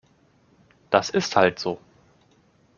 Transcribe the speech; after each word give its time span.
Das 0.89 1.11
ist 1.11 1.35
halt 1.35 1.59
so. 1.59 1.77